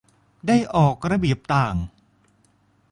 [0.47, 1.75] ได้ออกระเบียบต่าง